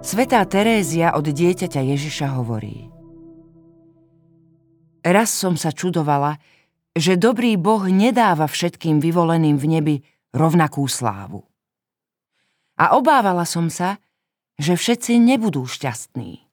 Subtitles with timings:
[0.00, 2.88] Svetá Terézia od dieťaťa Ježiša hovorí
[5.04, 6.40] Raz som sa čudovala,
[6.96, 9.96] že dobrý Boh nedáva všetkým vyvoleným v nebi
[10.32, 11.44] rovnakú slávu.
[12.80, 14.00] A obávala som sa,
[14.56, 16.48] že všetci nebudú šťastní.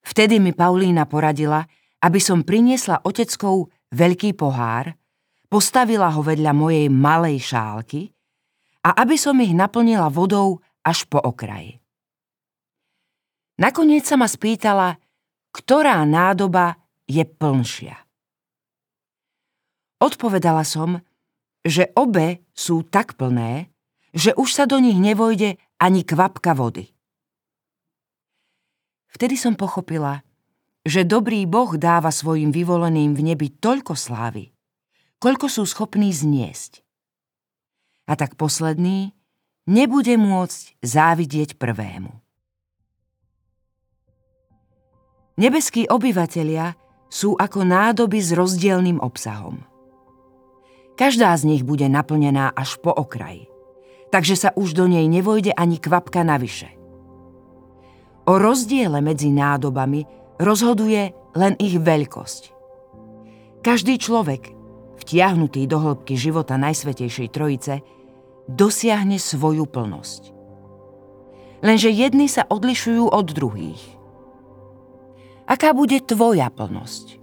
[0.00, 1.68] Vtedy mi Paulína poradila,
[2.00, 4.96] aby som priniesla oteckou veľký pohár,
[5.52, 8.08] postavila ho vedľa mojej malej šálky
[8.80, 11.77] a aby som ich naplnila vodou až po okraji.
[13.58, 15.02] Nakoniec sa ma spýtala,
[15.50, 16.78] ktorá nádoba
[17.10, 17.98] je plnšia.
[19.98, 21.02] Odpovedala som,
[21.66, 23.66] že obe sú tak plné,
[24.14, 26.94] že už sa do nich nevojde ani kvapka vody.
[29.10, 30.22] Vtedy som pochopila,
[30.86, 34.54] že dobrý Boh dáva svojim vyvoleným v nebi toľko slávy,
[35.18, 36.86] koľko sú schopní zniesť.
[38.06, 39.12] A tak posledný
[39.66, 42.27] nebude môcť závidieť prvému.
[45.38, 46.74] Nebeskí obyvatelia
[47.06, 49.62] sú ako nádoby s rozdielným obsahom.
[50.98, 53.46] Každá z nich bude naplnená až po okraji,
[54.10, 56.74] takže sa už do nej nevojde ani kvapka navyše.
[58.26, 60.02] O rozdiele medzi nádobami
[60.42, 62.42] rozhoduje len ich veľkosť.
[63.62, 64.50] Každý človek,
[64.98, 67.86] vtiahnutý do hĺbky života Najsvetejšej Trojice,
[68.50, 70.34] dosiahne svoju plnosť.
[71.62, 73.82] Lenže jedni sa odlišujú od druhých–
[75.48, 77.16] Aká bude tvoja plnosť?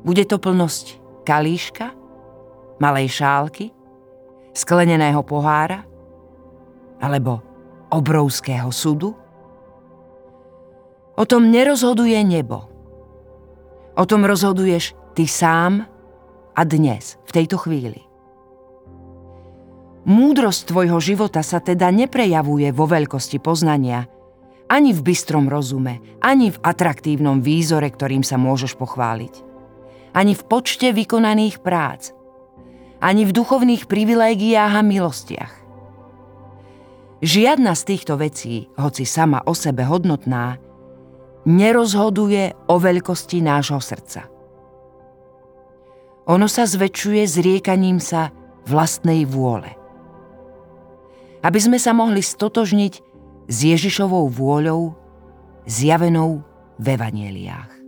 [0.00, 0.96] Bude to plnosť
[1.28, 1.92] kalíška,
[2.80, 3.68] malej šálky,
[4.56, 5.84] skleneného pohára
[7.04, 7.44] alebo
[7.92, 9.12] obrovského súdu?
[11.12, 12.64] O tom nerozhoduje nebo.
[13.92, 15.84] O tom rozhoduješ ty sám
[16.56, 18.00] a dnes, v tejto chvíli.
[20.08, 24.08] Múdrosť tvojho života sa teda neprejavuje vo veľkosti poznania,
[24.72, 29.44] ani v bystrom rozume, ani v atraktívnom výzore, ktorým sa môžeš pochváliť.
[30.16, 32.16] Ani v počte vykonaných prác.
[33.04, 35.52] Ani v duchovných privilégiách a milostiach.
[37.20, 40.56] Žiadna z týchto vecí, hoci sama o sebe hodnotná,
[41.44, 44.24] nerozhoduje o veľkosti nášho srdca.
[46.32, 48.32] Ono sa zväčšuje zriekaním sa
[48.64, 49.68] vlastnej vôle.
[51.42, 53.11] Aby sme sa mohli stotožniť
[53.50, 54.94] s Ježišovou vôľou
[55.66, 56.42] zjavenou
[56.78, 57.81] v evaneliách.